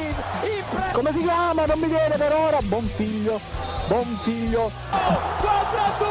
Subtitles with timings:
[0.00, 1.64] Higuain, impre- Come si chiama?
[1.66, 2.58] Non mi viene per ora.
[2.62, 3.40] Buon figlio,
[3.88, 4.70] buon figlio.
[4.90, 6.08] 4 a 2,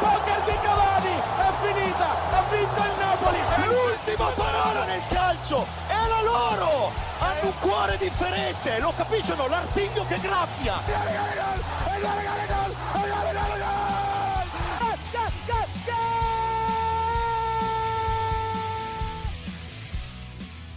[0.00, 3.38] poker di Cavani, è finita, ha vinto il Napoli.
[3.38, 6.92] È l'ultima parola nel calcio, è la loro!
[7.18, 10.74] Hanno un cuore differente, lo capiscono, l'artiglio che graffia!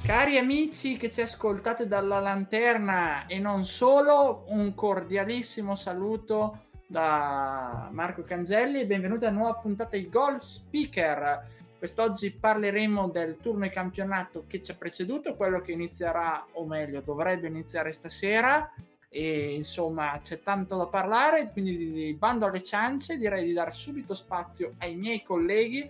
[0.09, 8.23] Cari amici che ci ascoltate dalla lanterna e non solo, un cordialissimo saluto da Marco
[8.23, 11.45] Cangelli e benvenuti a una nuova puntata di Goal Speaker.
[11.77, 17.01] Quest'oggi parleremo del turno di campionato che ci ha preceduto, quello che inizierà, o meglio,
[17.01, 18.73] dovrebbe iniziare stasera.
[19.09, 24.73] E insomma, c'è tanto da parlare, quindi bando alle ciance, direi di dare subito spazio
[24.79, 25.87] ai miei colleghi,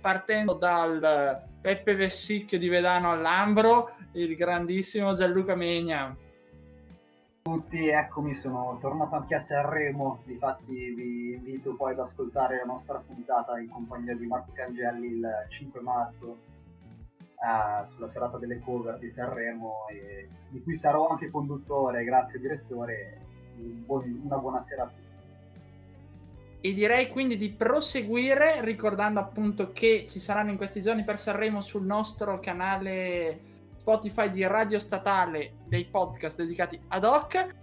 [0.00, 6.14] partendo dal Peppe Vessicchio di Vedano all'Ambro, il grandissimo Gianluca Megna.
[7.40, 12.98] tutti, eccomi, sono tornato anche a Sanremo, difatti vi invito poi ad ascoltare la nostra
[12.98, 16.38] puntata in compagnia di Marco Cangelli il 5 marzo
[17.20, 23.20] eh, sulla serata delle cover di Sanremo, e di cui sarò anche conduttore, grazie direttore,
[23.58, 25.01] un buon- una buona sera a tutti.
[26.64, 31.60] E direi quindi di proseguire ricordando appunto che ci saranno in questi giorni per Sanremo
[31.60, 33.40] sul nostro canale
[33.78, 37.54] Spotify di Radio Statale dei podcast dedicati ad hoc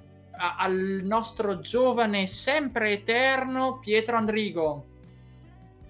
[0.58, 4.86] al nostro giovane sempre eterno Pietro Andrigo.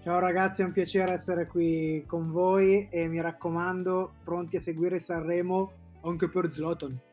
[0.04, 5.00] Ciao ragazzi, è un piacere essere qui con voi e mi raccomando, pronti a seguire
[5.00, 7.09] Sanremo anche per Zlatan.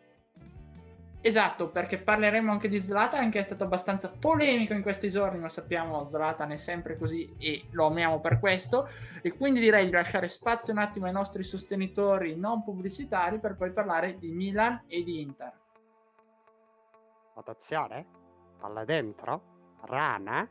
[1.21, 5.49] Esatto, perché parleremo anche di Zlatan che è stato abbastanza polemico in questi giorni, ma
[5.49, 8.89] sappiamo Zlatan è sempre così e lo amiamo per questo.
[9.23, 13.73] E quindi direi di lasciare spazio un attimo ai nostri sostenitori non pubblicitari per poi
[13.73, 15.53] parlare di Milan e di Inter.
[17.35, 18.07] Attenzione,
[18.59, 20.49] palla dentro, Rana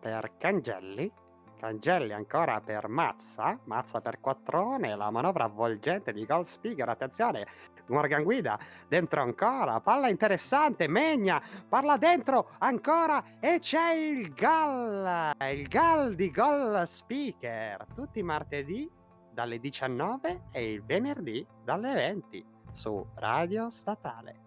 [0.00, 1.10] per Cangelli,
[1.58, 7.46] Cangelli ancora per Mazza, Mazza per Quattrone, la manovra avvolgente di Gold Speaker, attenzione,
[7.88, 8.58] Morgan Guida,
[8.88, 16.30] dentro ancora, palla interessante, Megna, parla dentro ancora e c'è il gol, il gol di
[16.30, 18.90] Gold Speaker, tutti i martedì
[19.32, 24.44] dalle 19 e il venerdì dalle 20 su Radio Statale.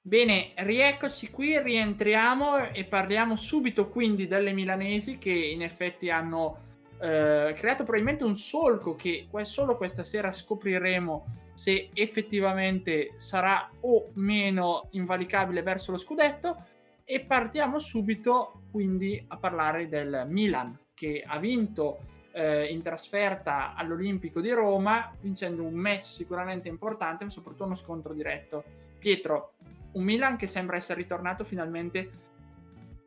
[0.00, 6.67] Bene, rieccoci qui, rientriamo e parliamo subito quindi delle milanesi che in effetti hanno
[7.00, 14.88] eh, creato probabilmente un solco che solo questa sera scopriremo se effettivamente sarà o meno
[14.92, 16.64] invalicabile verso lo scudetto
[17.04, 22.00] e partiamo subito quindi a parlare del Milan che ha vinto
[22.32, 28.12] eh, in trasferta all'Olimpico di Roma vincendo un match sicuramente importante ma soprattutto uno scontro
[28.12, 28.64] diretto.
[28.98, 29.54] Pietro,
[29.92, 32.27] un Milan che sembra essere ritornato finalmente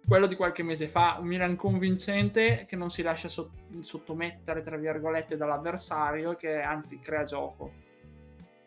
[0.06, 4.78] quello di qualche mese fa, un Milan convincente che non si lascia sot- sottomettere, tra
[4.78, 7.72] virgolette, dall'avversario, che anzi crea gioco.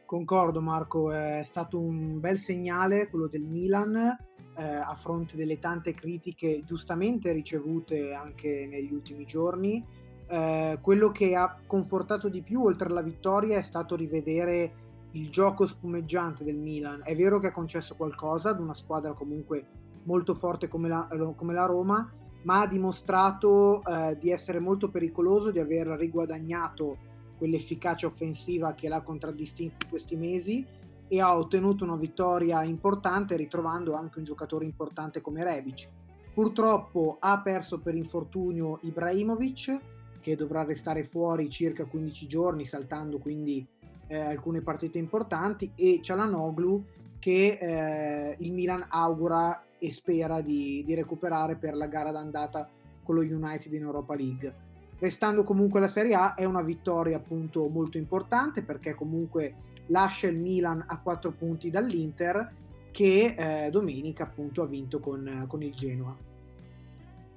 [0.07, 4.17] Concordo Marco, è stato un bel segnale quello del Milan
[4.57, 9.85] eh, a fronte delle tante critiche giustamente ricevute anche negli ultimi giorni.
[10.27, 15.67] Eh, quello che ha confortato di più oltre alla vittoria è stato rivedere il gioco
[15.67, 17.03] spumeggiante del Milan.
[17.05, 19.67] È vero che ha concesso qualcosa ad una squadra comunque
[20.05, 22.11] molto forte come la, come la Roma,
[22.43, 26.97] ma ha dimostrato eh, di essere molto pericoloso, di aver riguadagnato
[27.39, 30.65] quell'efficacia offensiva che l'ha contraddistinto in questi mesi
[31.09, 35.89] e ha ottenuto una vittoria importante ritrovando anche un giocatore importante come Rebic.
[36.33, 39.81] Purtroppo ha perso per infortunio Ibrahimovic
[40.21, 43.65] che dovrà restare fuori circa 15 giorni saltando quindi
[44.07, 46.85] eh, alcune partite importanti e Cialanoglu
[47.19, 52.69] che eh, il Milan augura e spera di, di, recuperare per la gara d'andata
[53.03, 54.55] con lo United in Europa League.
[54.99, 59.55] Restando comunque la Serie A è una vittoria appunto molto importante perché comunque
[59.89, 62.53] lascia il Milan a 4 punti dall'Inter
[62.91, 66.17] che eh, domenica appunto ha vinto con, con il Genoa.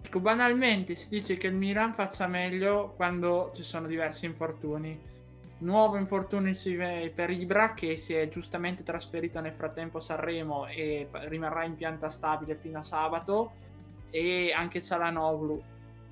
[0.01, 4.97] Ecco, banalmente si dice che il Milan faccia meglio quando ci sono diversi infortuni
[5.59, 6.53] nuovo infortunio
[7.13, 12.09] per Ibra che si è giustamente trasferito nel frattempo a Sanremo e rimarrà in pianta
[12.09, 13.51] stabile fino a sabato
[14.09, 15.61] e anche Salanoglu.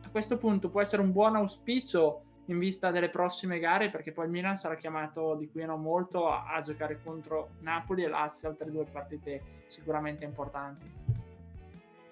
[0.04, 4.26] A questo punto può essere un buon auspicio in vista delle prossime gare perché poi
[4.26, 8.08] il Milan sarà chiamato di qui a non molto a, a giocare contro Napoli e
[8.08, 11.05] Lazio altre due partite sicuramente importanti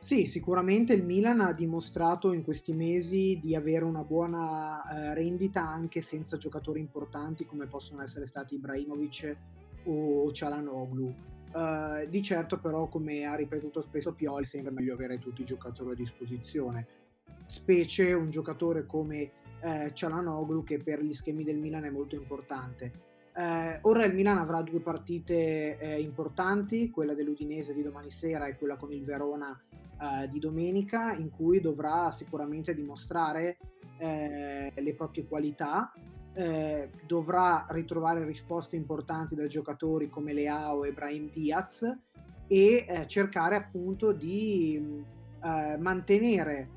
[0.03, 5.65] sì, sicuramente il Milan ha dimostrato in questi mesi di avere una buona eh, rendita
[5.65, 9.37] anche senza giocatori importanti come possono essere stati Ibrahimovic
[9.85, 11.15] o Cialanoglu.
[11.53, 15.91] Uh, di certo però, come ha ripetuto spesso Pioli, sembra meglio avere tutti i giocatori
[15.91, 16.85] a disposizione,
[17.45, 23.12] specie un giocatore come eh, Cialanoglu che per gli schemi del Milan è molto importante.
[23.35, 28.57] Eh, ora il Milan avrà due partite eh, importanti, quella dell'Udinese di domani sera e
[28.57, 33.57] quella con il Verona eh, di domenica, in cui dovrà sicuramente dimostrare
[33.97, 35.91] eh, le proprie qualità,
[36.35, 41.81] eh, dovrà ritrovare risposte importanti da giocatori come Leao e Brahim Diaz
[42.47, 45.11] e eh, cercare appunto di
[45.43, 46.69] mantenere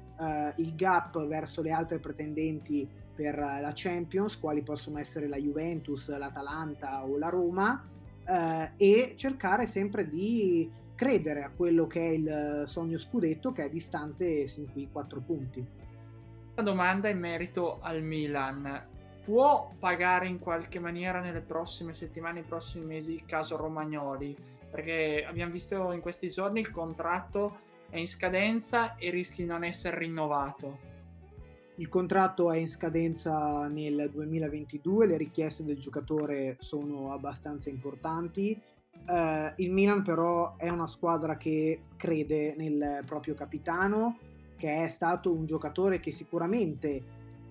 [0.56, 7.06] il gap verso le altre pretendenti per la Champions, quali possono essere la Juventus, l'Atalanta
[7.06, 7.82] o la Roma,
[8.26, 13.70] eh, e cercare sempre di credere a quello che è il sogno scudetto che è
[13.70, 15.66] distante sin qui 4 punti.
[16.52, 18.94] Una domanda in merito al Milan.
[19.22, 24.36] Può pagare in qualche maniera nelle prossime settimane, nei prossimi mesi il caso Romagnoli?
[24.70, 29.64] Perché abbiamo visto in questi giorni il contratto è in scadenza e rischi di non
[29.64, 30.94] essere rinnovato.
[31.78, 38.58] Il contratto è in scadenza nel 2022, le richieste del giocatore sono abbastanza importanti.
[39.06, 44.18] Uh, il Milan però è una squadra che crede nel proprio capitano,
[44.56, 47.02] che è stato un giocatore che sicuramente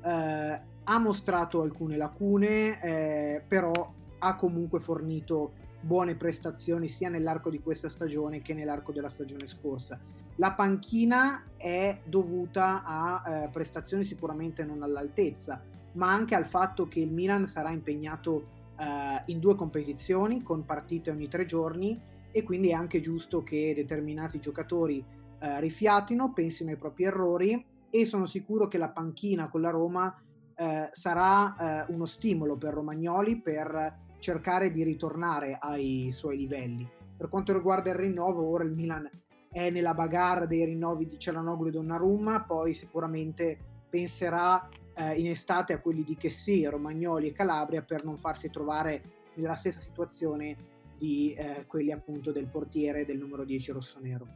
[0.01, 5.53] uh, ha mostrato alcune lacune, eh, però ha comunque fornito
[5.85, 9.99] buone prestazioni sia nell'arco di questa stagione che nell'arco della stagione scorsa.
[10.37, 15.61] La panchina è dovuta a eh, prestazioni sicuramente non all'altezza,
[15.93, 18.47] ma anche al fatto che il Milan sarà impegnato
[18.79, 22.01] eh, in due competizioni con partite ogni tre giorni
[22.31, 25.05] e quindi è anche giusto che determinati giocatori
[25.39, 30.19] eh, rifiatino, pensino ai propri errori e sono sicuro che la panchina con la Roma
[30.55, 36.89] eh, sarà eh, uno stimolo per Romagnoli per cercare di ritornare ai suoi livelli.
[37.15, 39.07] Per quanto riguarda il rinnovo, ora il Milan
[39.51, 43.55] è nella bagarre dei rinnovi di Celanoglu e Donnarumma, poi sicuramente
[43.87, 49.03] penserà eh, in estate a quelli di Chessy, Romagnoli e Calabria per non farsi trovare
[49.35, 50.57] nella stessa situazione
[50.97, 54.27] di eh, quelli appunto del portiere del numero 10 rossonero.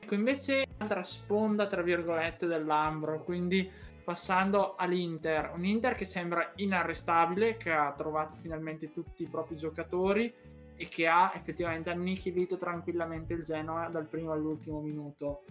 [0.00, 3.70] Ecco, invece altra sponda tra virgolette dell'Ambro, quindi
[4.04, 10.32] passando all'Inter, un Inter che sembra inarrestabile, che ha trovato finalmente tutti i propri giocatori
[10.74, 15.44] e che ha effettivamente annichilito tranquillamente il Genoa dal primo all'ultimo minuto.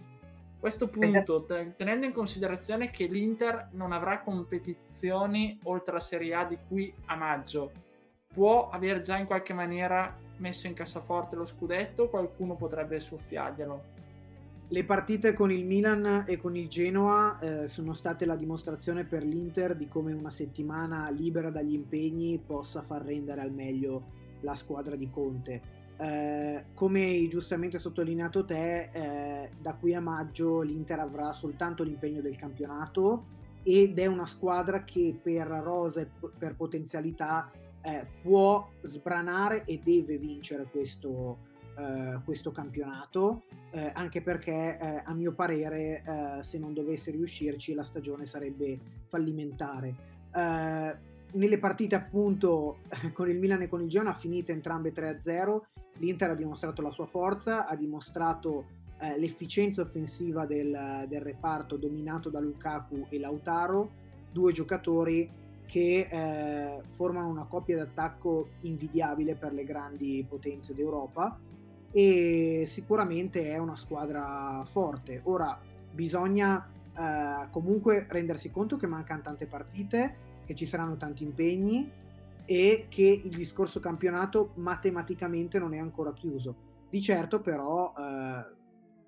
[0.58, 6.56] Questo punto, tenendo in considerazione che l'Inter non avrà competizioni oltre la Serie A di
[6.68, 7.72] qui a maggio,
[8.32, 13.91] può aver già in qualche maniera messo in cassaforte lo scudetto o qualcuno potrebbe soffiarglielo?
[14.72, 19.22] Le partite con il Milan e con il Genoa eh, sono state la dimostrazione per
[19.22, 24.02] l'Inter di come una settimana libera dagli impegni possa far rendere al meglio
[24.40, 25.60] la squadra di Conte.
[25.98, 32.22] Eh, come hai giustamente sottolineato te, eh, da qui a maggio l'Inter avrà soltanto l'impegno
[32.22, 33.26] del campionato
[33.62, 36.08] ed è una squadra che per rosa e
[36.38, 37.50] per potenzialità
[37.82, 45.14] eh, può sbranare e deve vincere questo, eh, questo campionato, eh, anche perché eh, a
[45.14, 50.10] mio parere se non dovesse riuscirci la stagione sarebbe fallimentare.
[51.32, 52.80] Nelle partite appunto
[53.14, 55.60] con il Milan e con il Genoa finite entrambe 3-0
[55.98, 58.66] l'Inter ha dimostrato la sua forza ha dimostrato
[58.98, 63.90] eh, l'efficienza offensiva del, del, reparto dominato da Lukaku e Lautaro
[64.30, 65.30] due giocatori
[65.66, 71.38] che eh, formano una coppia d'attacco invidiabile per le grandi potenze d'Europa
[71.92, 75.60] e sicuramente è una squadra forte ora
[75.92, 81.90] bisogna eh, comunque rendersi conto che mancano tante partite che ci saranno tanti impegni
[82.44, 86.70] e che il discorso campionato matematicamente non è ancora chiuso.
[86.90, 88.44] Di certo però eh,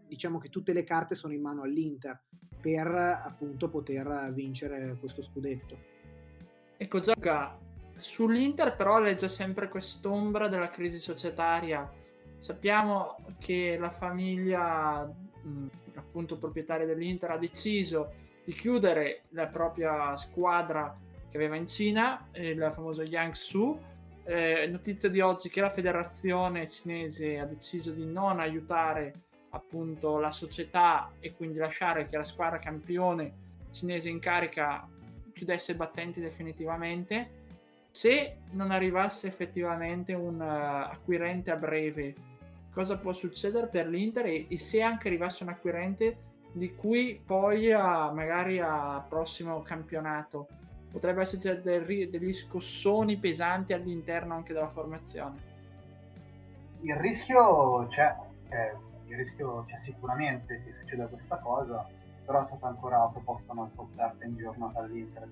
[0.06, 2.18] diciamo che tutte le carte sono in mano all'Inter
[2.60, 5.76] per appunto poter vincere questo scudetto.
[6.76, 7.58] Ecco Gianca,
[7.96, 11.90] sull'Inter però legge sempre quest'ombra della crisi societaria.
[12.44, 18.12] Sappiamo che la famiglia mh, appunto proprietaria dell'Inter ha deciso
[18.44, 20.94] di chiudere la propria squadra
[21.30, 23.80] che aveva in Cina, il famoso Jiangsu.
[24.24, 29.14] Eh, notizia di oggi che la federazione cinese ha deciso di non aiutare
[29.48, 33.32] appunto la società e quindi lasciare che la squadra campione
[33.70, 34.86] cinese in carica
[35.32, 37.40] chiudesse i battenti definitivamente.
[37.90, 42.32] Se non arrivasse effettivamente un uh, acquirente a breve,
[42.74, 47.72] cosa può succedere per l'Inter e, e se anche arrivasse un acquirente di cui poi
[47.72, 50.48] a, magari al prossimo campionato
[50.90, 51.60] potrebbe esserci
[52.08, 55.52] degli scossoni pesanti all'interno anche della formazione.
[56.82, 58.14] il rischio c'è,
[58.50, 58.76] eh,
[59.06, 61.84] il rischio c'è sicuramente che succeda questa cosa,
[62.24, 65.28] però è stata ancora proposta un'altra offerta in giornata all'Inter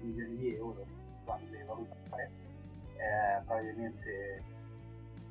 [0.00, 0.86] milioni di euro,
[1.24, 2.30] quando le valutare,
[2.96, 4.42] eh, probabilmente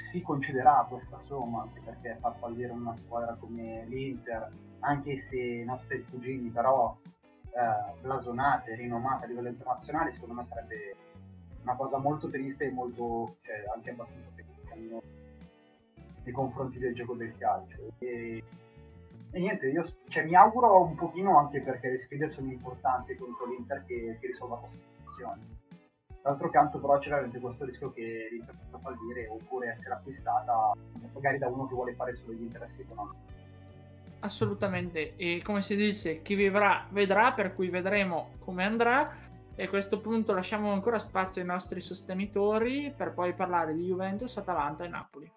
[0.10, 5.64] si concederà questa somma, anche perché far fallire una squadra come l'Inter, anche se i
[5.64, 6.98] nostri cugini però
[7.52, 10.96] eh, blasonate, rinomate a livello internazionale, secondo me sarebbe
[11.62, 15.04] una cosa molto triste e molto, cioè, anche abbastanza peccato
[16.24, 17.78] nei confronti del gioco del calcio.
[18.00, 18.44] E,
[19.30, 23.46] e niente, io cioè, mi auguro un pochino anche perché le sfide sono importanti contro
[23.46, 25.59] l'Inter che si risolva questa situazione.
[26.22, 30.74] D'altro canto però c'è veramente questo rischio che l'Inter possa fallire oppure essere acquistata
[31.14, 33.20] magari da uno che vuole fare solo gli interessi economici.
[34.22, 39.16] Assolutamente, e come si dice, chi vivrà vedrà, per cui vedremo come andrà.
[39.56, 44.38] E a questo punto lasciamo ancora spazio ai nostri sostenitori per poi parlare di Juventus,
[44.38, 45.32] Atalanta e Napoli.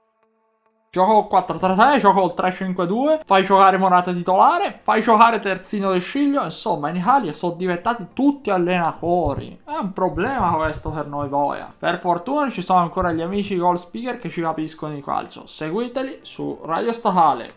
[0.94, 6.96] Gioco 4-3-3, gioco 3-5-2, fai giocare Morata titolare, fai giocare Terzino del Sciglio, insomma in
[6.96, 9.58] Italia sono diventati tutti allenatori.
[9.64, 11.72] È un problema questo per noi Voia.
[11.78, 15.46] Per fortuna ci sono ancora gli amici Goal Speaker che ci capiscono di calcio.
[15.46, 17.48] Seguiteli su Radio Statale.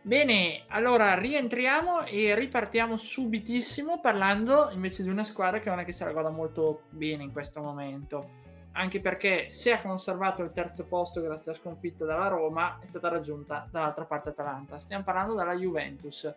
[0.00, 5.92] Bene, allora rientriamo e ripartiamo subitissimo parlando invece di una squadra che non è che
[5.92, 8.40] se la goda molto bene in questo momento
[8.76, 13.08] anche perché se ha conservato il terzo posto grazie alla sconfitta dalla Roma, è stata
[13.08, 14.78] raggiunta dall'altra parte Atalanta.
[14.78, 16.32] Stiamo parlando della Juventus,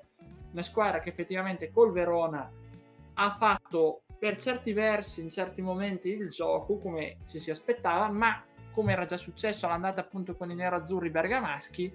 [0.51, 2.49] una squadra che effettivamente col Verona
[3.19, 8.43] ha fatto per certi versi, in certi momenti, il gioco come ci si aspettava, ma
[8.71, 11.91] come era già successo all'andata appunto con i nero-azzurri bergamaschi,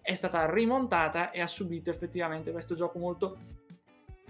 [0.00, 3.36] è stata rimontata e ha subito effettivamente questo gioco molto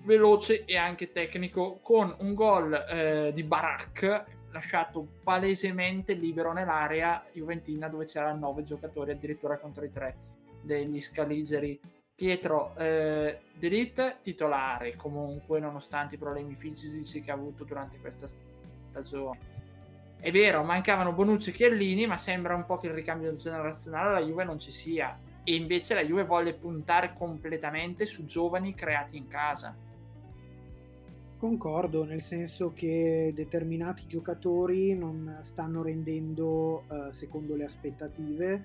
[0.02, 7.88] veloce e anche tecnico con un gol eh, di Barak lasciato palesemente libero nell'area juventina
[7.88, 10.16] dove c'erano nove giocatori addirittura contro i tre
[10.62, 11.80] degli scaligeri.
[12.14, 18.26] Pietro eh, Delit titolare comunque nonostante i problemi fisici che ha avuto durante questa
[18.90, 19.50] stagione.
[20.20, 24.24] È vero, mancavano Bonucci e Chiellini, ma sembra un po' che il ricambio generazionale alla
[24.24, 25.18] Juve non ci sia.
[25.42, 29.74] E invece la Juve vuole puntare completamente su giovani creati in casa
[31.42, 38.64] Concordo, nel senso che determinati giocatori non stanno rendendo eh, secondo le aspettative.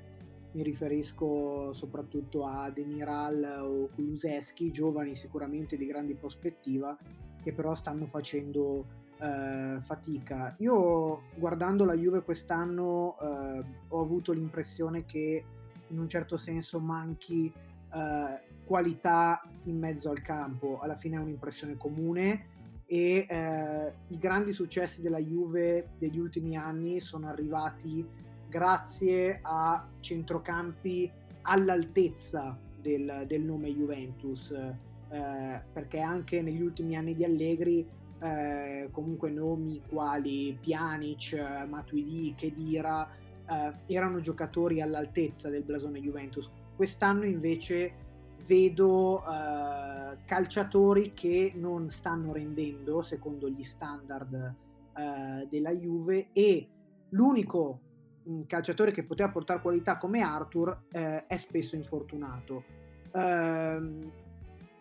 [0.52, 6.96] Mi riferisco soprattutto a Demiral o Kuluseschi, giovani sicuramente di grandi prospettiva,
[7.42, 8.86] che però stanno facendo
[9.20, 10.56] eh, fatica.
[10.60, 15.44] Io guardando la Juve quest'anno eh, ho avuto l'impressione che
[15.88, 20.78] in un certo senso manchi eh, qualità in mezzo al campo.
[20.78, 22.54] Alla fine è un'impressione comune
[22.90, 28.06] e eh, i grandi successi della Juve degli ultimi anni sono arrivati
[28.48, 37.26] grazie a centrocampi all'altezza del, del nome Juventus, eh, perché anche negli ultimi anni di
[37.26, 37.86] Allegri
[38.20, 43.10] eh, comunque nomi quali Pjanic, Matuidi, Kedira
[43.50, 46.50] eh, erano giocatori all'altezza del blasone Juventus.
[46.76, 48.06] Quest'anno invece
[48.48, 54.56] vedo uh, calciatori che non stanno rendendo secondo gli standard
[54.96, 56.68] uh, della Juve e
[57.10, 57.80] l'unico
[58.24, 62.64] um, calciatore che poteva portare qualità come Arthur uh, è spesso infortunato.
[63.12, 64.12] Uh,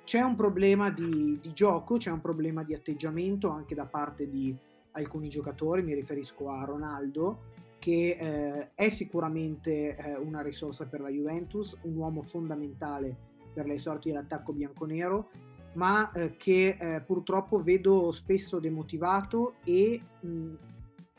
[0.05, 4.57] c'è un problema di, di, gioco, c'è un problema di atteggiamento anche da parte di
[4.93, 11.09] alcuni giocatori, mi riferisco a Ronaldo, che eh, è sicuramente eh, una risorsa per la
[11.09, 15.31] Juventus, un uomo fondamentale per le sorti dell'attacco bianconero,
[15.73, 20.53] ma eh, che eh, purtroppo vedo spesso demotivato e mh,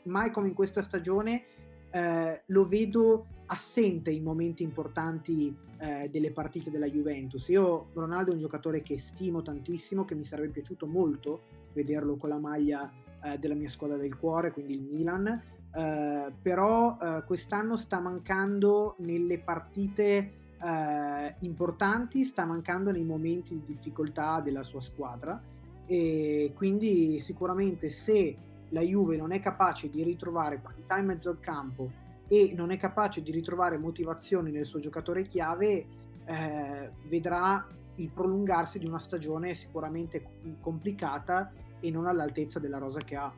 [0.04, 1.42] mai come in questa stagione
[1.90, 7.48] eh, lo vedo assente in momenti importanti eh, delle partite della Juventus.
[7.48, 11.42] Io Ronaldo è un giocatore che stimo tantissimo, che mi sarebbe piaciuto molto
[11.72, 12.88] vederlo con la maglia
[13.24, 15.42] eh, della mia squadra del cuore, quindi il Milan.
[15.70, 24.40] Uh, però quest'anno sta mancando nelle partite eh, importanti, sta mancando nei momenti di difficoltà
[24.40, 25.40] della sua squadra
[25.86, 28.36] e quindi sicuramente se
[28.70, 31.90] la Juve non è capace di ritrovare qualità in mezzo al campo
[32.28, 35.86] e non è capace di ritrovare motivazioni nel suo giocatore chiave,
[36.26, 40.22] eh, vedrà il prolungarsi di una stagione sicuramente
[40.60, 41.50] complicata
[41.80, 43.32] e non all'altezza della rosa che ha.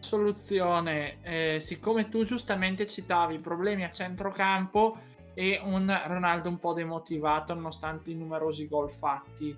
[0.00, 4.96] Soluzione, eh, siccome tu giustamente citavi i problemi a centrocampo,
[5.38, 9.56] e un Ronaldo un po' demotivato nonostante i numerosi gol fatti.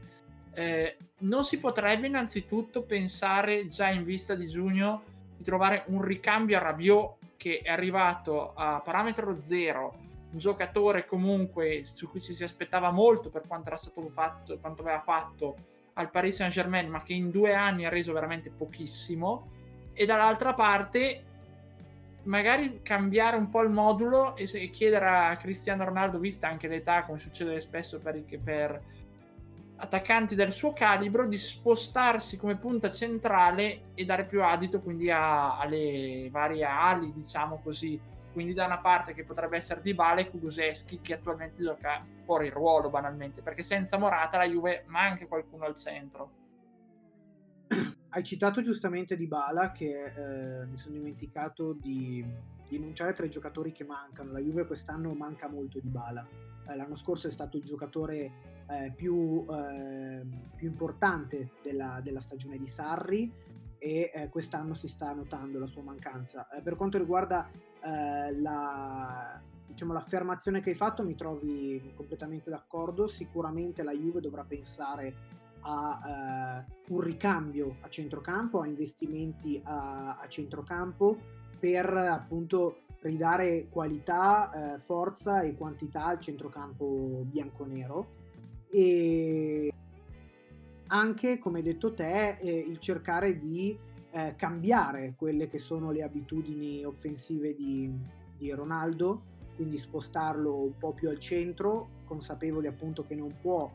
[0.52, 6.58] Eh, non si potrebbe innanzitutto pensare già in vista di giugno di trovare un ricambio
[6.58, 9.94] a Rabiot che è arrivato a parametro zero,
[10.32, 14.82] un giocatore comunque su cui ci si aspettava molto per quanto era stato fatto, quanto
[14.82, 15.56] aveva fatto
[15.94, 19.48] al Paris Saint Germain, ma che in due anni ha reso veramente pochissimo,
[19.94, 21.24] e dall'altra parte
[22.24, 27.04] magari cambiare un po' il modulo e, e chiedere a Cristiano Ronaldo, vista anche l'età,
[27.04, 28.82] come succede spesso per, per
[29.76, 35.58] attaccanti del suo calibro di spostarsi come punta centrale e dare più adito quindi a,
[35.58, 38.00] alle varie ali, diciamo così.
[38.32, 42.48] Quindi da una parte che potrebbe essere Di Bale e Kuluseschi che attualmente gioca fuori
[42.48, 46.30] ruolo banalmente, perché senza Morata la Juve manca qualcuno al centro.
[48.12, 52.24] Hai citato giustamente Di Bala che eh, mi sono dimenticato di,
[52.68, 54.32] di enunciare tra i giocatori che mancano.
[54.32, 56.26] La Juve quest'anno manca molto Di Bala.
[56.66, 58.32] Eh, l'anno scorso è stato il giocatore
[58.68, 60.26] eh, più, eh,
[60.56, 63.32] più, importante della, della, stagione di Sarri
[63.78, 66.48] e eh, quest'anno si sta notando la sua mancanza.
[66.48, 67.48] Eh, per quanto riguarda
[67.82, 75.38] la, diciamo, l'affermazione che hai fatto mi trovi completamente d'accordo, sicuramente la Juve dovrà pensare
[75.62, 81.18] a uh, un ricambio a centrocampo, a investimenti a, a centrocampo
[81.58, 88.18] per appunto ridare qualità, uh, forza e quantità al centrocampo bianconero.
[88.70, 89.72] E
[90.92, 93.76] anche, come detto te, eh, il cercare di
[94.12, 97.92] eh, cambiare quelle che sono le abitudini offensive di,
[98.36, 99.22] di, Ronaldo,
[99.54, 103.70] quindi spostarlo un po' più al centro, consapevoli appunto che non può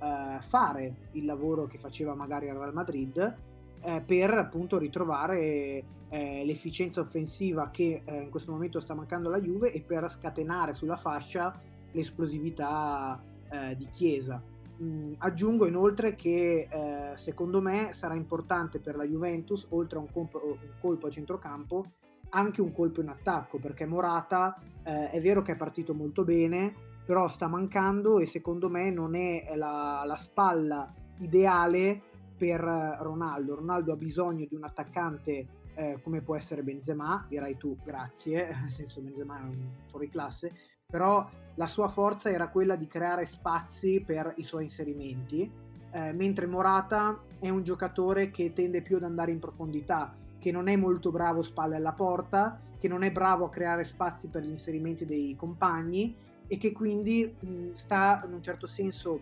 [0.00, 3.36] eh, fare il lavoro che faceva magari al Real Madrid,
[3.82, 9.40] eh, per appunto ritrovare eh, l'efficienza offensiva che eh, in questo momento sta mancando alla
[9.40, 11.58] Juve e per scatenare sulla fascia
[11.92, 14.42] l'esplosività eh, di Chiesa.
[14.82, 20.10] Mm, aggiungo inoltre che eh, secondo me sarà importante per la Juventus, oltre a un,
[20.10, 21.84] colpo, un colpo a centrocampo,
[22.30, 26.74] anche un colpo in attacco, perché Morata eh, è vero che è partito molto bene,
[27.10, 32.00] però sta mancando e secondo me non è la, la spalla ideale
[32.36, 33.56] per Ronaldo.
[33.56, 38.70] Ronaldo ha bisogno di un attaccante eh, come può essere Benzema, dirai tu grazie, nel
[38.70, 40.52] senso Benzema è un fuori classe,
[40.86, 45.50] però la sua forza era quella di creare spazi per i suoi inserimenti,
[45.90, 50.68] eh, mentre Morata è un giocatore che tende più ad andare in profondità, che non
[50.68, 54.50] è molto bravo spalle alla porta, che non è bravo a creare spazi per gli
[54.50, 59.20] inserimenti dei compagni e che quindi mh, sta in un certo senso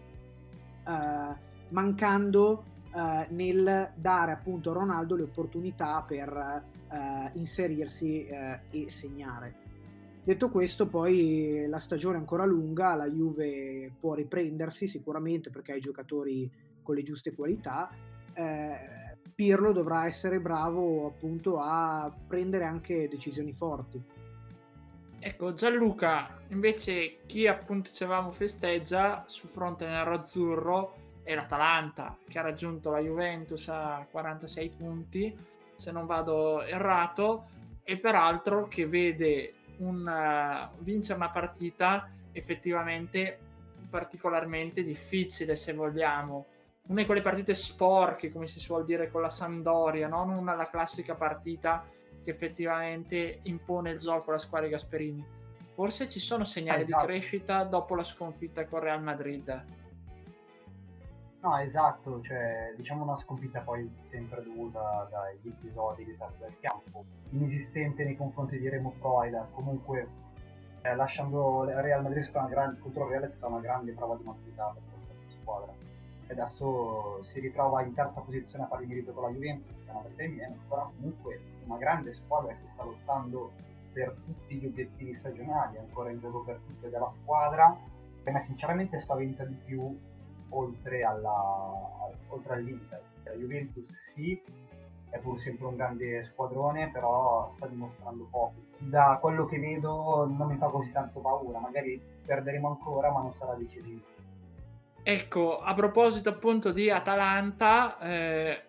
[0.87, 1.37] eh,
[1.69, 2.65] mancando
[2.95, 9.67] eh, nel dare appunto a Ronaldo le opportunità per eh, inserirsi e segnare.
[10.25, 15.77] Detto questo, poi la stagione è ancora lunga, la Juve può riprendersi sicuramente perché ha
[15.77, 16.51] i giocatori
[16.83, 17.91] con le giuste qualità.
[19.35, 24.03] Pirlo dovrà essere bravo appunto a prendere anche decisioni forti.
[25.21, 32.91] Ecco, Gianluca, invece chi appunto dicevamo festeggia sul fronte nero-azzurro è l'Atalanta che ha raggiunto
[32.91, 35.37] la Juventus a 46 punti,
[35.75, 37.49] se non vado errato,
[37.83, 43.39] e peraltro che vede un, uh, vincere una partita effettivamente
[43.91, 46.47] particolarmente difficile se vogliamo.
[46.89, 50.71] Una di quelle partite sporche come si suol dire con la Sandoria non una la
[50.71, 51.85] classica partita
[52.29, 55.27] che effettivamente impone il gioco alla squadra di Gasperini.
[55.73, 57.07] Forse ci sono segnali esatto.
[57.07, 59.65] di crescita dopo la sconfitta con Real Madrid.
[61.41, 68.17] No, esatto, cioè diciamo una sconfitta poi sempre dovuta dagli episodi del campo, inesistente nei
[68.17, 70.09] confronti di Remo Freuler, comunque
[70.83, 72.31] eh, lasciando Real Madrid
[72.81, 75.88] contro il Real è stata una grande prova di maturità per questa squadra
[76.29, 79.91] e adesso si ritrova in terza posizione a pari merito con la Juventus, che è
[79.91, 83.51] una partita in meno, però comunque una grande squadra che sta lottando
[83.93, 87.77] per tutti gli obiettivi stagionali, ancora in gioco per tutte della squadra,
[88.23, 89.99] che me sinceramente spaventa di più
[90.51, 93.03] oltre, alla, oltre all'Inter.
[93.25, 94.41] La Juventus sì,
[95.09, 98.55] è pur sempre un grande squadrone, però sta dimostrando poco.
[98.77, 103.33] Da quello che vedo non mi fa così tanto paura, magari perderemo ancora, ma non
[103.33, 104.18] sarà decisivo.
[105.03, 108.63] Ecco, a proposito appunto di Atalanta, eh,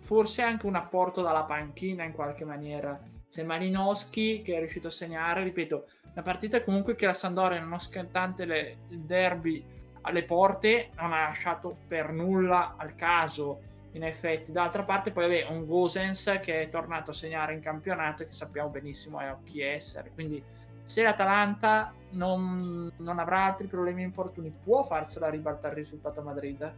[0.00, 3.00] forse anche un apporto dalla panchina in qualche maniera.
[3.28, 8.44] C'è Malinowski che è riuscito a segnare, ripeto, una partita comunque che la Sandoria, nonostante
[8.44, 9.64] le, il derby
[10.02, 13.60] alle porte non ha lasciato per nulla al caso
[13.92, 18.22] in effetti d'altra parte poi vabbè un Gosens che è tornato a segnare in campionato
[18.22, 20.42] e che sappiamo benissimo è chi essere quindi
[20.88, 26.72] se l'Atalanta non, non avrà altri problemi infortuni può farsela ribaltare il risultato a Madrid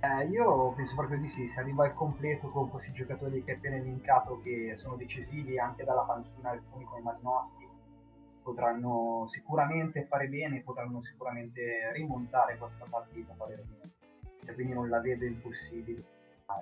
[0.00, 3.56] Eh, io penso proprio di sì, se arriva al completo con questi giocatori che hai
[3.56, 7.68] appena elencato che sono decisivi anche dalla panchina alcuni come Malinowski
[8.42, 13.34] potranno sicuramente fare bene, potranno sicuramente rimontare questa partita.
[14.44, 16.02] Cioè, quindi non la vedo impossibile.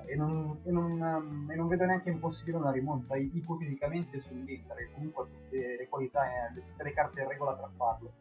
[0.07, 5.77] E non, e, non, e non, vedo neanche impossibile una rimonta ipoteticamente sull'Inter, comunque tutte
[5.79, 8.13] le qualità e tutte le carte in regola per farlo.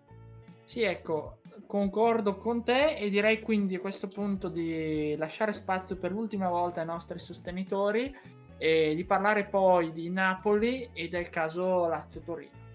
[0.64, 6.12] Sì, ecco, concordo con te e direi quindi a questo punto di lasciare spazio per
[6.12, 8.14] l'ultima volta ai nostri sostenitori
[8.58, 12.66] e di parlare poi di Napoli e del caso Lazio-Torino.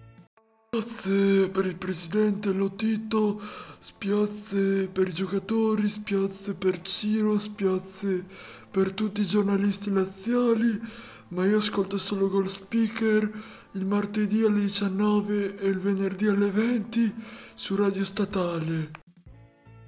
[0.75, 3.39] Spiazze per il presidente Lotito,
[3.77, 8.25] spiazze per i giocatori, spiazze per Ciro, spiazze
[8.73, 10.81] per tutti i giornalisti laziali,
[11.27, 13.31] ma io ascolto solo Gold Speaker
[13.73, 17.13] il martedì alle 19 e il venerdì alle 20
[17.53, 18.89] su Radio Statale.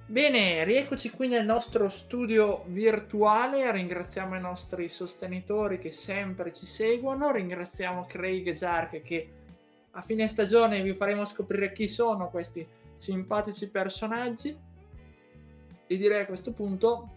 [0.05, 7.31] Bene, rieccoci qui nel nostro studio virtuale, ringraziamo i nostri sostenitori che sempre ci seguono,
[7.31, 9.29] ringraziamo Craig e Jark che
[9.89, 12.63] a fine stagione vi faremo scoprire chi sono questi
[12.97, 14.55] simpatici personaggi.
[15.87, 17.14] E direi a questo punto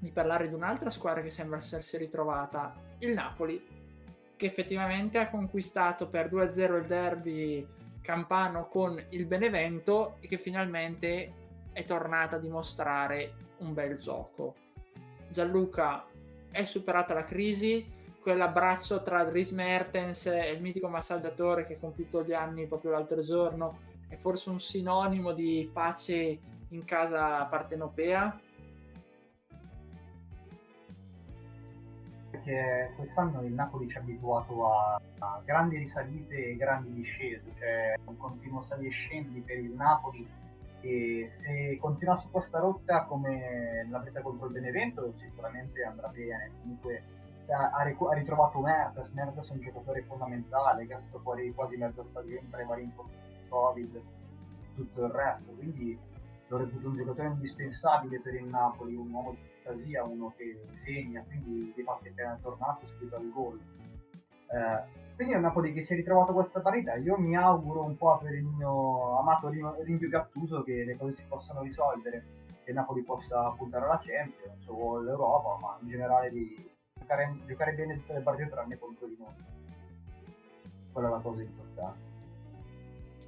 [0.00, 3.64] di parlare di un'altra squadra che sembra essersi ritrovata, il Napoli,
[4.34, 7.66] che effettivamente ha conquistato per 2-0 il derby
[8.00, 11.32] campano con il Benevento e che finalmente
[11.72, 14.54] è tornata a dimostrare un bel gioco.
[15.28, 16.06] Gianluca
[16.50, 17.86] è superata la crisi,
[18.20, 23.22] quell'abbraccio tra Dries Mertens e il mitico massaggiatore che ha compiuto gli anni proprio l'altro
[23.22, 28.40] giorno è forse un sinonimo di pace in casa partenopea?
[32.42, 37.98] Perché quest'anno il Napoli ci ha abituato a, a grandi risalite e grandi discese, cioè
[38.04, 40.26] un continuo sali e scendi per il Napoli.
[40.80, 46.50] E se continua su questa rotta come la vita contro il Benevento sicuramente andrà bene.
[46.62, 47.02] Comunque
[47.50, 52.02] ha, ha ritrovato Mertes, Mertes è un giocatore fondamentale che è stato fuori quasi mezza
[52.08, 52.90] stagione tra i vari
[53.48, 54.02] Covid
[54.74, 55.98] tutto il resto, quindi
[56.50, 61.22] lo reputo un giocatore indispensabile per il Napoli, un uomo di fantasia, uno che segna,
[61.22, 63.60] quindi di fatto è appena tornato subito al gol.
[64.48, 66.96] Eh, quindi è un Napoli che si è ritrovato questa parità.
[66.96, 71.24] Io mi auguro un po' per il mio amato Rinvio Gattuso che le cose si
[71.28, 72.24] possano risolvere,
[72.64, 77.94] che Napoli possa puntare alla Champions o all'Europa, ma in generale di giocare, giocare bene
[77.94, 79.34] tutte le partite tranne contro di noi.
[80.90, 82.09] Quella è la cosa importante.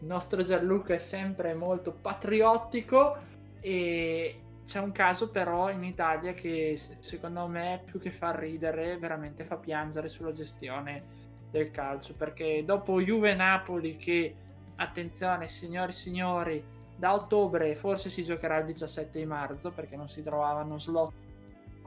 [0.02, 3.16] Il nostro Gianluca è sempre molto patriottico
[3.60, 9.44] e c'è un caso però in Italia che secondo me più che fa ridere veramente
[9.44, 11.04] fa piangere sulla gestione
[11.52, 14.34] del calcio perché dopo Juve Napoli che
[14.74, 16.64] attenzione signori e signori
[16.96, 21.12] da ottobre forse si giocherà il 17 di marzo perché non si trovavano slot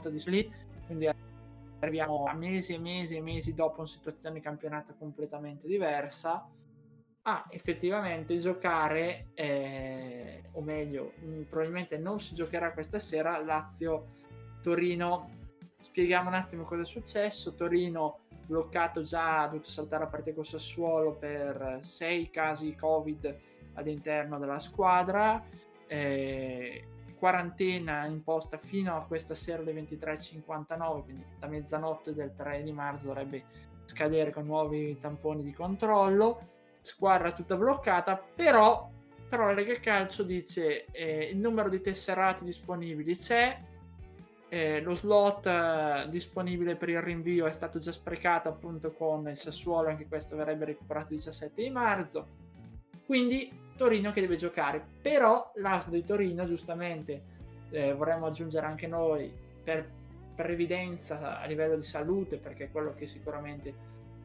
[0.07, 0.53] di lì
[0.85, 1.09] quindi
[1.79, 6.47] arriviamo a mesi e mesi e mesi dopo una situazione di campionato completamente diversa
[7.27, 14.13] a effettivamente giocare eh, o meglio mh, probabilmente non si giocherà questa sera Lazio
[14.61, 15.29] Torino.
[15.79, 17.55] Spieghiamo un attimo cosa è successo.
[17.55, 23.35] Torino bloccato già, ha dovuto saltare la partita con Sassuolo per sei casi Covid
[23.73, 25.43] all'interno della squadra,
[25.87, 26.85] eh,
[27.17, 33.07] quarantena imposta fino a questa sera alle 23.59, quindi da mezzanotte del 3 di marzo
[33.07, 33.43] dovrebbe
[33.85, 36.53] scadere con nuovi tamponi di controllo,
[36.85, 38.89] squadra tutta bloccata, però,
[39.27, 43.59] però la Lega Calcio dice eh, il numero di tesserati disponibili c'è,
[44.49, 49.35] eh, lo slot eh, disponibile per il rinvio è stato già sprecato appunto con il
[49.35, 52.27] Sassuolo, anche questo verrebbe recuperato il 17 di marzo.
[53.05, 57.21] Quindi Torino che deve giocare, però l'AS di Torino giustamente
[57.71, 59.31] eh, vorremmo aggiungere anche noi
[59.63, 59.87] per
[60.35, 63.73] previdenza a livello di salute, perché è quello che sicuramente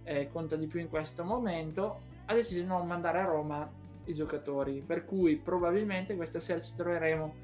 [0.05, 3.69] eh, conta di più in questo momento, ha deciso di non mandare a Roma
[4.05, 7.35] i giocatori, per cui probabilmente questa sera ci troveremo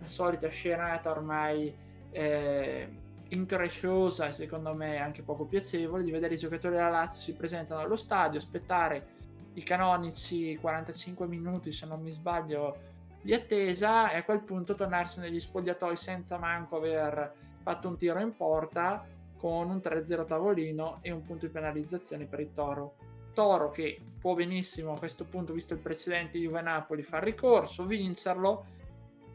[0.00, 1.74] la solita scenata ormai
[2.10, 2.88] eh,
[3.28, 7.80] incresciosa e secondo me anche poco piacevole di vedere i giocatori della Lazio si presentano
[7.80, 9.12] allo stadio, aspettare
[9.54, 15.20] i canonici 45 minuti se non mi sbaglio di attesa e a quel punto tornarsi
[15.20, 19.06] negli spogliatoi senza manco aver fatto un tiro in porta
[19.38, 22.96] con un 3-0 tavolino e un punto di penalizzazione per il Toro.
[23.34, 28.64] Toro che può benissimo a questo punto, visto il precedente Juve Napoli, far ricorso, vincerlo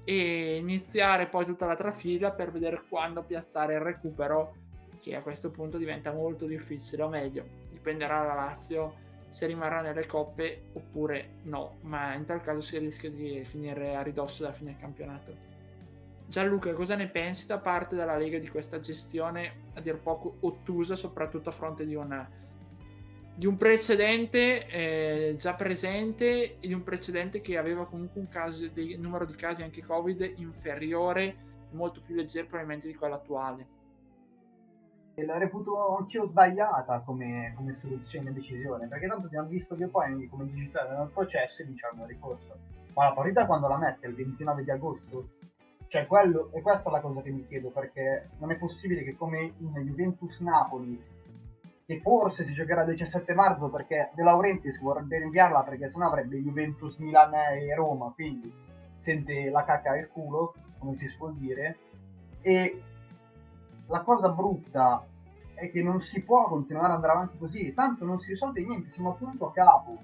[0.03, 4.55] e iniziare poi tutta la trafila per vedere quando piazzare il recupero
[4.99, 10.07] che a questo punto diventa molto difficile o meglio dipenderà da Lazio se rimarrà nelle
[10.07, 14.77] coppe oppure no ma in tal caso si rischia di finire a ridosso della fine
[14.77, 15.47] campionato.
[16.25, 20.95] Gianluca, cosa ne pensi da parte della Lega di questa gestione a dir poco ottusa,
[20.95, 22.27] soprattutto a fronte di, una,
[23.39, 28.65] di un precedente eh, già presente e di un precedente che aveva comunque un, caso,
[28.65, 31.37] un numero di casi anche Covid inferiore,
[31.71, 33.67] molto più leggero probabilmente di quello attuale?
[35.13, 39.87] E la reputo anch'io sbagliata come, come soluzione e decisione, perché tanto abbiamo visto che
[39.87, 42.57] poi come digitale nel processo diciamo ricorso.
[42.93, 45.29] Ma la partita quando la mette il 29 di agosto
[45.87, 49.15] cioè, quello, e questa è la cosa che mi chiedo, perché non è possibile che
[49.15, 51.18] come in Juventus-Napoli,
[51.89, 56.37] che forse si giocherà il 17 marzo, perché De Laurentiis vorrebbe rinviarla perché sennò avrebbe
[56.37, 58.53] Juventus-Milan e Roma, quindi
[58.99, 61.79] sente la cacca e il culo, come si suol dire,
[62.41, 62.83] e
[63.87, 65.03] la cosa brutta
[65.55, 68.91] è che non si può continuare ad andare avanti così, tanto non si risolve niente,
[68.91, 69.97] siamo appunto a capo.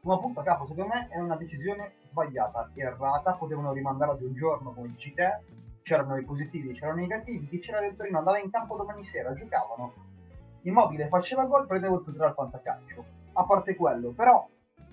[0.00, 4.34] Siamo appunto a capo, secondo me è una decisione sbagliata, errata, potevano rimandarla di un
[4.34, 5.40] giorno come dici te,
[5.80, 9.32] c'erano i positivi, c'erano i negativi, chi c'era del Torino andava in campo domani sera,
[9.32, 10.12] giocavano,
[10.64, 14.46] Immobile faceva gol, prendeva il titolo al fantacalcio, a parte quello, però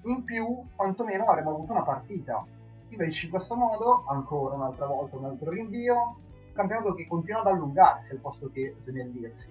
[0.04, 2.46] in più quantomeno avremmo avuto una partita.
[2.90, 6.18] Invece in questo modo, ancora un'altra volta un altro rinvio,
[6.54, 9.48] campionato che continua ad allungarsi al posto che snellirsi,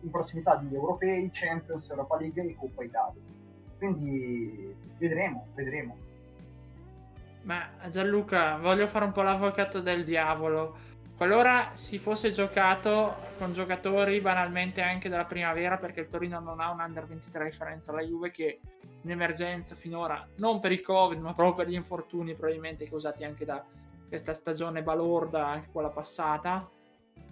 [0.00, 3.22] in prossimità di europei, Champions, Europa League e Coppa Italia.
[3.78, 5.96] Quindi vedremo, vedremo.
[7.42, 10.76] Ma Gianluca, voglio fare un po' l'avvocato del diavolo.
[11.20, 16.70] Qualora si fosse giocato con giocatori banalmente anche della primavera, perché il Torino non ha
[16.70, 18.58] un under 23 a differenza dalla Juve che
[19.02, 23.44] in emergenza finora, non per i Covid, ma proprio per gli infortuni probabilmente causati anche
[23.44, 23.62] da
[24.08, 26.66] questa stagione balorda, anche quella passata,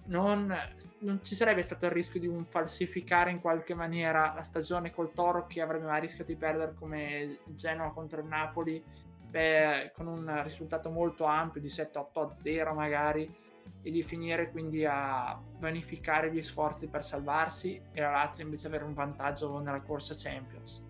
[0.09, 0.55] non,
[0.99, 5.15] non, ci sarebbe stato il rischio di un falsificare in qualche maniera la stagione col
[5.15, 8.85] Toro che avrebbe mai rischiato di perdere come Genoa contro il Napoli
[9.31, 13.47] per, con un risultato molto ampio di 7-8-0 magari
[13.83, 18.85] e di finire quindi a vanificare gli sforzi per salvarsi e la Lazio invece avere
[18.85, 20.83] un vantaggio nella corsa Champions.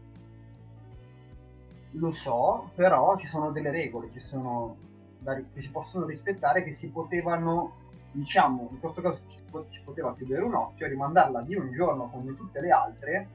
[1.93, 4.77] Lo so, però ci sono delle regole che, sono,
[5.25, 7.73] che si possono rispettare che si potevano,
[8.13, 12.09] diciamo, in questo caso ci, ci poteva chiudere un occhio e rimandarla di un giorno
[12.11, 13.29] come tutte le altre,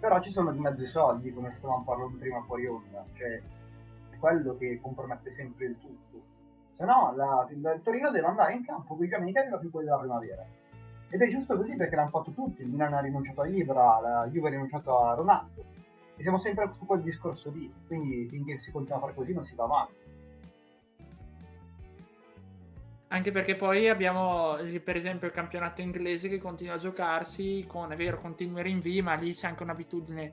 [0.00, 3.40] però ci sono di mezzo soldi, come stavamo parlando prima fuori onda, cioè
[4.18, 6.09] quello che compromette sempre il tutto.
[6.80, 9.88] Se no, la, il Torino deve andare in campo con i giovani che più quelli
[9.88, 10.46] della primavera.
[11.10, 12.62] Ed è giusto così perché l'hanno fatto tutti.
[12.62, 15.62] Il Milan ha rinunciato a Ibra, la Juve ha rinunciato a Ronaldo.
[16.16, 17.70] E siamo sempre su quel discorso lì.
[17.86, 19.94] Quindi finché si continua a fare così non si va avanti.
[23.08, 27.96] Anche perché poi abbiamo per esempio il campionato inglese che continua a giocarsi con, è
[27.96, 30.32] vero, continui rinvii, ma lì c'è anche un'abitudine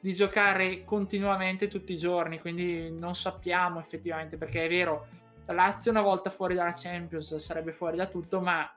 [0.00, 5.90] di giocare continuamente tutti i giorni, quindi non sappiamo effettivamente perché è vero, la Lazio
[5.90, 8.70] una volta fuori dalla Champions sarebbe fuori da tutto, ma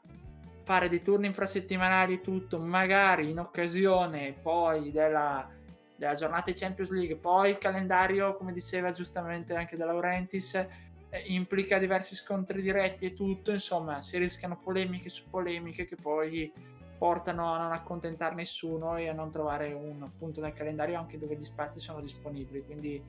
[0.64, 5.50] fare dei turni infrasettimanali e tutto, magari in occasione poi della,
[5.96, 11.24] della giornata di Champions League, poi il calendario, come diceva giustamente anche De Laurentiis, eh,
[11.28, 16.52] implica diversi scontri diretti e tutto, insomma, si rischiano polemiche su polemiche che poi
[16.98, 21.36] portano a non accontentare nessuno e a non trovare un punto nel calendario anche dove
[21.36, 22.66] gli spazi sono disponibili.
[22.66, 23.02] Quindi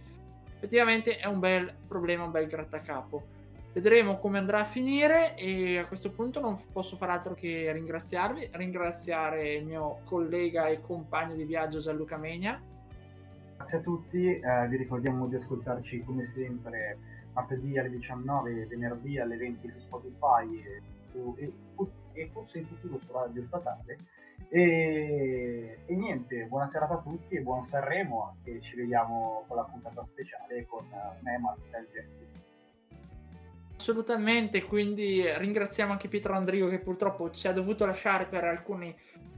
[0.54, 3.36] effettivamente è un bel problema, un bel grattacapo.
[3.72, 8.50] Vedremo come andrà a finire e a questo punto non posso far altro che ringraziarvi,
[8.52, 12.60] ringraziare il mio collega e compagno di viaggio Gianluca Megna.
[13.56, 16.98] Grazie a tutti, eh, vi ricordiamo di ascoltarci come sempre
[17.34, 21.52] martedì alle 19, venerdì alle 20 su Spotify e, su, e,
[22.12, 23.98] e forse in futuro su Radio Statale.
[24.48, 29.64] E, e, niente, buona serata a tutti e buon Sanremo e ci vediamo con la
[29.64, 30.86] puntata speciale con
[31.20, 32.46] me e Marta Gelli.
[33.78, 38.92] Assolutamente, quindi ringraziamo anche Pietro Andrio che purtroppo ci ha dovuto lasciare per alcuni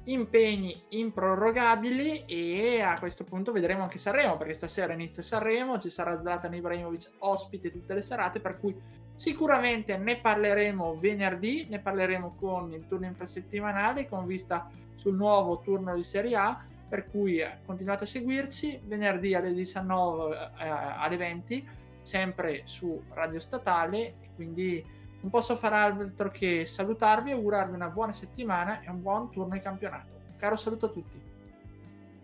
[0.05, 6.19] impegni improrogabili e a questo punto vedremo anche Sanremo perché stasera inizia Sanremo, ci sarà
[6.19, 8.75] Zlatan Ibrahimovic ospite tutte le serate per cui
[9.15, 15.95] sicuramente ne parleremo venerdì, ne parleremo con il turno infrasettimanale con vista sul nuovo turno
[15.95, 21.69] di Serie A per cui continuate a seguirci venerdì alle 19 eh, alle 20
[22.03, 24.83] sempre su Radio Statale quindi
[25.21, 29.61] non posso fare altro che salutarvi, augurarvi una buona settimana e un buon turno di
[29.61, 30.19] campionato.
[30.39, 31.30] Caro saluto a tutti.